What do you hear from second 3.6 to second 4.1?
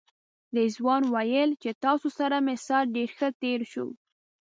شو.